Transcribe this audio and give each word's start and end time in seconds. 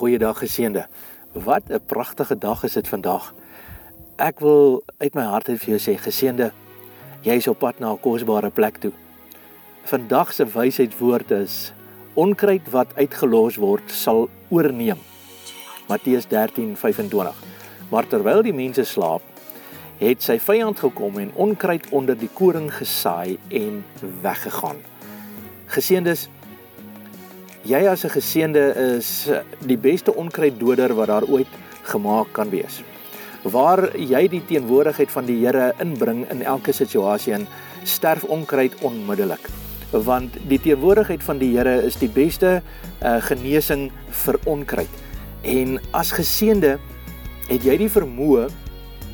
Goeiedag 0.00 0.38
geseënde. 0.38 0.86
Wat 1.32 1.62
'n 1.68 1.80
pragtige 1.86 2.38
dag 2.38 2.64
is 2.64 2.72
dit 2.72 2.88
vandag. 2.88 3.34
Ek 4.16 4.38
wil 4.38 4.82
uit 4.98 5.14
my 5.14 5.22
hart 5.22 5.48
uit 5.48 5.60
vir 5.60 5.76
jou 5.76 5.80
sê 5.80 6.00
geseënde, 6.00 6.52
jy 7.20 7.32
is 7.32 7.48
op 7.48 7.58
pad 7.58 7.78
na 7.78 7.92
'n 7.92 8.00
kosbare 8.00 8.50
plek 8.50 8.76
toe. 8.76 8.92
Vandag 9.82 10.32
se 10.32 10.46
wysheidswoord 10.46 11.30
is 11.30 11.72
onkruid 12.14 12.70
wat 12.70 12.96
uitgelos 12.96 13.56
word 13.56 13.90
sal 13.90 14.28
oorneem. 14.48 14.98
Matteus 15.88 16.26
13:25. 16.26 17.36
Maar 17.90 18.06
terwyl 18.06 18.42
die 18.42 18.54
mense 18.54 18.84
slaap, 18.84 19.22
het 19.98 20.22
sy 20.22 20.38
vyand 20.38 20.78
gekom 20.78 21.18
en 21.18 21.30
onkruid 21.34 21.88
onder 21.90 22.18
die 22.18 22.30
koring 22.32 22.74
gesaai 22.74 23.38
en 23.48 23.84
weggegaan. 24.22 24.76
Geseëndes, 25.66 26.28
jy 27.62 27.86
as 27.88 28.04
'n 28.04 28.10
geseënde 28.10 28.64
is 28.96 29.28
die 29.66 29.78
beste 29.78 30.14
onkruiddoder 30.14 30.94
wat 30.94 31.06
daar 31.06 31.24
ooit 31.24 31.48
gemaak 31.82 32.32
kan 32.32 32.50
wees. 32.50 32.82
Waar 33.42 33.96
jy 33.96 34.28
die 34.28 34.44
teenwoordigheid 34.46 35.10
van 35.10 35.24
die 35.24 35.44
Here 35.44 35.72
inbring 35.78 36.30
in 36.30 36.42
elke 36.42 36.72
situasie 36.72 37.32
en 37.32 37.46
sterf 37.84 38.24
onkruid 38.24 38.74
onmiddellik 38.80 39.48
want 39.90 40.36
die 40.48 40.60
teenwoordigheid 40.60 41.22
van 41.22 41.38
die 41.38 41.50
Here 41.56 41.82
is 41.82 41.96
die 41.98 42.08
beste 42.08 42.60
uh, 43.02 43.18
genesing 43.26 43.90
vir 44.24 44.38
onkruid. 44.46 44.98
En 45.42 45.78
as 45.96 46.12
geseënde 46.14 46.76
het 47.48 47.66
jy 47.66 47.76
die 47.80 47.90
vermoë 47.90 48.46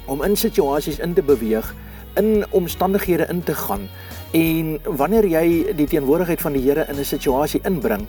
om 0.06 0.22
in 0.22 0.36
situasies 0.36 1.00
in 1.00 1.14
te 1.14 1.24
beweeg, 1.24 1.72
in 2.16 2.44
omstandighede 2.56 3.26
in 3.32 3.42
te 3.44 3.54
gaan 3.54 3.88
en 4.36 4.96
wanneer 4.98 5.24
jy 5.30 5.74
die 5.78 5.86
teenwoordigheid 5.88 6.42
van 6.44 6.56
die 6.56 6.64
Here 6.64 6.84
in 6.90 6.98
'n 6.98 7.04
situasie 7.04 7.60
inbring, 7.64 8.06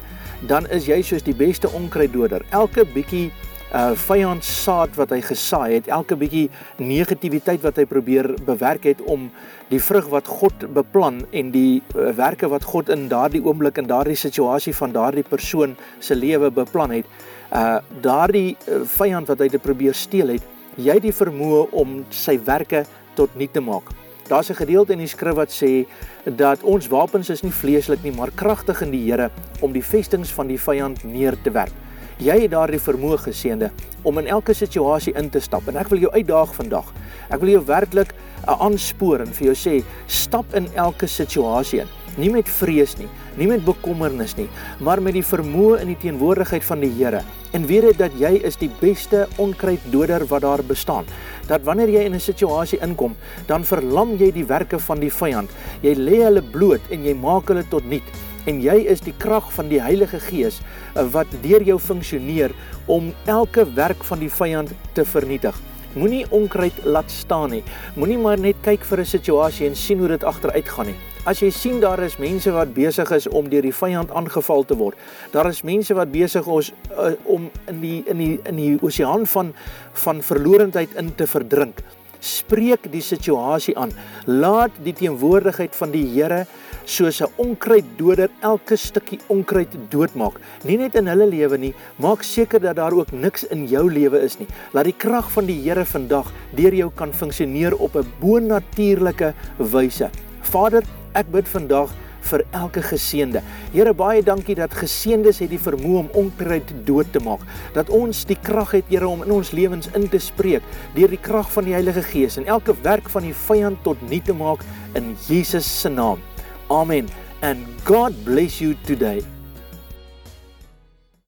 dan 0.48 0.68
is 0.70 0.86
jy 0.86 1.02
soos 1.02 1.24
die 1.24 1.36
beste 1.36 1.70
onkruiddoder. 1.72 2.44
Elke 2.52 2.86
bietjie 2.86 3.32
uh 3.74 3.92
vyand 3.92 4.44
saad 4.44 4.96
wat 4.96 5.10
hy 5.10 5.20
gesaai 5.22 5.74
het, 5.74 5.88
elke 5.88 6.16
bietjie 6.16 6.50
negativiteit 6.78 7.62
wat 7.62 7.76
hy 7.76 7.86
probeer 7.86 8.34
bewerk 8.46 8.84
het 8.84 9.02
om 9.02 9.30
die 9.70 9.80
vrug 9.80 10.08
wat 10.08 10.28
God 10.28 10.74
beplan 10.74 11.26
en 11.32 11.52
die 11.52 11.82
uh, 11.96 12.16
werke 12.16 12.48
wat 12.48 12.64
God 12.64 12.90
in 12.90 13.10
daardie 13.10 13.44
oomblik 13.44 13.78
en 13.78 13.88
daardie 13.88 14.16
situasie 14.16 14.74
van 14.74 14.92
daardie 14.92 15.24
persoon 15.24 15.76
se 16.00 16.16
lewe 16.16 16.50
beplan 16.52 16.92
het, 16.92 17.06
uh 17.52 17.80
daardie 18.02 18.56
uh, 18.56 18.86
vyand 18.86 19.28
wat 19.28 19.40
hy 19.40 19.50
te 19.50 19.60
probeer 19.60 19.94
steel 19.94 20.28
het, 20.28 20.44
jy 20.78 21.00
die 21.00 21.14
vermoë 21.14 21.68
om 21.72 22.06
sy 22.10 22.40
werke 22.40 22.86
tot 23.16 23.36
nul 23.36 23.52
te 23.52 23.60
maak. 23.60 24.07
Daar's 24.28 24.50
'n 24.50 24.56
gedeelte 24.56 24.92
in 24.92 25.00
die 25.00 25.08
skrif 25.08 25.36
wat 25.36 25.52
sê 25.52 25.86
dat 26.24 26.64
ons 26.64 26.88
wapens 26.88 27.30
is 27.30 27.42
nie 27.42 27.52
vleeslik 27.52 28.04
nie, 28.04 28.12
maar 28.12 28.32
kragtig 28.36 28.82
in 28.82 28.92
die 28.92 29.12
Here 29.12 29.30
om 29.60 29.72
die 29.72 29.84
vestings 29.84 30.32
van 30.32 30.48
die 30.48 30.60
vyand 30.60 31.04
neer 31.04 31.36
te 31.42 31.52
werp. 31.52 31.72
Jy 32.18 32.42
het 32.42 32.52
daardie 32.52 32.80
vermoë 32.80 33.18
geseënde 33.18 33.72
om 34.04 34.18
in 34.18 34.28
elke 34.28 34.54
situasie 34.54 35.14
in 35.14 35.30
te 35.30 35.40
stap 35.40 35.68
en 35.68 35.78
ek 35.78 35.88
wil 35.88 36.00
jou 36.00 36.12
uitdaag 36.12 36.56
vandag. 36.56 36.94
Ek 37.30 37.40
wil 37.40 37.50
jou 37.50 37.66
werklik 37.66 38.14
aanspoor 38.46 39.20
en 39.20 39.34
vir 39.34 39.54
jou 39.54 39.56
sê 39.56 39.84
stap 40.08 40.54
in 40.54 40.68
elke 40.76 41.08
situasie 41.08 41.80
in. 41.80 41.97
Nie 42.18 42.30
met 42.34 42.50
vrees 42.50 42.96
nie, 42.98 43.08
nie 43.38 43.48
met 43.48 43.66
bekommernis 43.66 44.36
nie, 44.38 44.48
maar 44.82 45.02
met 45.02 45.14
die 45.14 45.26
vermoë 45.26 45.82
in 45.84 45.92
die 45.94 46.00
teenwoordigheid 46.02 46.64
van 46.66 46.82
die 46.82 46.90
Here. 46.98 47.22
En 47.54 47.68
weet 47.70 47.92
dit 47.92 47.98
dat 47.98 48.16
jy 48.18 48.34
is 48.44 48.58
die 48.58 48.72
beste 48.82 49.28
onkruiddoder 49.38 50.26
wat 50.28 50.42
daar 50.42 50.64
bestaan. 50.66 51.06
Dat 51.48 51.62
wanneer 51.64 51.90
jy 51.90 52.06
in 52.06 52.16
'n 52.16 52.20
situasie 52.20 52.80
inkom, 52.82 53.16
dan 53.46 53.64
verlam 53.64 54.18
jy 54.18 54.32
die 54.32 54.46
werke 54.46 54.80
van 54.80 55.00
die 55.00 55.12
vyand. 55.12 55.50
Jy 55.82 55.94
lê 55.96 56.24
hulle 56.24 56.42
bloot 56.42 56.82
en 56.90 57.04
jy 57.06 57.14
maak 57.14 57.48
hulle 57.48 57.64
tot 57.70 57.86
niet 57.86 58.04
en 58.48 58.62
jy 58.64 58.78
is 58.88 59.04
die 59.04 59.16
krag 59.20 59.50
van 59.54 59.68
die 59.72 59.82
Heilige 59.84 60.20
Gees 60.24 60.62
eh, 60.96 61.04
wat 61.12 61.32
deur 61.44 61.64
jou 61.68 61.78
funksioneer 61.80 62.56
om 62.88 63.12
elke 63.26 63.66
werk 63.76 64.04
van 64.08 64.24
die 64.24 64.32
vyand 64.32 64.72
te 64.96 65.06
vernietig. 65.06 65.56
Moenie 65.98 66.26
onkruid 66.30 66.84
laat 66.86 67.12
staan 67.12 67.50
nie. 67.56 67.64
Moenie 67.96 68.18
maar 68.22 68.40
net 68.40 68.56
kyk 68.62 68.84
vir 68.86 69.00
'n 69.00 69.06
situasie 69.06 69.68
en 69.68 69.76
sien 69.76 70.00
hoe 70.00 70.08
dit 70.08 70.24
agteruit 70.24 70.70
gaan 70.70 70.86
nie. 70.86 70.96
As 71.26 71.40
jy 71.40 71.50
sien 71.50 71.80
daar 71.80 72.00
is 72.00 72.18
mense 72.18 72.52
wat 72.52 72.74
besig 72.74 73.12
is 73.12 73.28
om 73.28 73.50
deur 73.50 73.62
die 73.62 73.74
vyand 73.74 74.12
aangeval 74.12 74.64
te 74.64 74.76
word. 74.76 74.96
Daar 75.32 75.50
is 75.50 75.64
mense 75.64 75.94
wat 75.94 76.12
besig 76.12 76.48
is 76.48 76.72
uh, 76.92 77.12
om 77.24 77.50
in 77.68 77.82
die 77.82 78.04
in 78.08 78.18
die 78.18 78.40
in 78.46 78.56
die 78.56 78.78
oseaan 78.82 79.26
van 79.26 79.54
van 79.94 80.22
verlorendheid 80.22 80.90
in 80.96 81.16
te 81.16 81.28
verdrink. 81.28 81.84
Spreek 82.20 82.92
die 82.92 83.02
situasie 83.02 83.78
aan. 83.78 83.92
Laat 84.26 84.72
die 84.84 84.94
teenwoordigheid 84.94 85.76
van 85.76 85.92
die 85.92 86.06
Here 86.06 86.46
soos 86.88 87.22
'n 87.22 87.32
onkruiddoder 87.36 88.30
elke 88.42 88.76
stukkie 88.76 89.20
onkruid 89.28 89.76
doodmaak. 89.90 90.40
Nie 90.64 90.78
net 90.78 90.96
in 90.96 91.08
hulle 91.08 91.28
lewe 91.28 91.58
nie, 91.58 91.74
maak 92.00 92.24
seker 92.24 92.60
dat 92.60 92.76
daar 92.76 92.94
ook 92.94 93.12
niks 93.12 93.44
in 93.44 93.68
jou 93.68 93.92
lewe 93.92 94.20
is 94.24 94.40
nie. 94.40 94.48
Laat 94.74 94.86
die 94.86 94.98
krag 94.98 95.32
van 95.32 95.46
die 95.46 95.62
Here 95.62 95.86
vandag 95.86 96.32
deur 96.56 96.74
jou 96.74 96.92
kan 96.96 97.14
funksioneer 97.14 97.76
op 97.76 97.96
'n 97.96 98.08
bonatuurlike 98.20 99.34
wyse. 99.58 100.10
Vader, 100.42 100.84
ek 101.14 101.32
bid 101.32 101.48
vandag 101.48 101.92
vir 102.32 102.44
elke 102.52 102.84
geseënde. 102.86 103.42
Here 103.74 103.94
baie 103.98 104.24
dankie 104.26 104.56
dat 104.58 104.76
geseëndes 104.78 105.42
het 105.44 105.52
die 105.54 105.62
vermoë 105.62 106.04
om 106.04 106.12
onkruid 106.26 106.74
dood 106.88 107.12
te 107.14 107.22
maak. 107.24 107.44
Dat 107.78 107.92
ons 107.94 108.26
die 108.28 108.40
krag 108.42 108.76
het 108.78 108.92
Here 108.92 109.08
om 109.08 109.24
in 109.26 109.32
ons 109.32 109.54
lewens 109.56 109.90
in 109.96 110.10
te 110.10 110.20
spreek 110.20 110.66
deur 110.96 111.12
die 111.12 111.22
krag 111.22 111.50
van 111.54 111.68
die 111.68 111.76
Heilige 111.76 112.04
Gees 112.12 112.38
en 112.38 112.48
elke 112.48 112.76
werk 112.84 113.10
van 113.14 113.28
die 113.28 113.36
vyand 113.48 113.82
tot 113.84 114.02
nul 114.10 114.22
te 114.24 114.36
maak 114.36 114.66
in 114.96 115.16
Jesus 115.28 115.68
se 115.68 115.90
naam. 115.90 116.22
Amen. 116.70 117.10
And 117.42 117.66
God 117.86 118.14
bless 118.26 118.60
you 118.60 118.76
today. 118.84 119.37